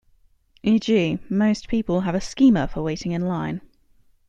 [0.63, 3.61] E.g., most people have a schema for waiting in line.